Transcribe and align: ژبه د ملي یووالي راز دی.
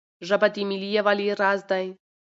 ژبه 0.27 0.47
د 0.53 0.55
ملي 0.69 0.89
یووالي 0.97 1.27
راز 1.41 1.59
دی. 1.69 1.85